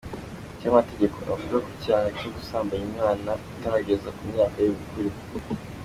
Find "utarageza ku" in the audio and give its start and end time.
3.53-4.21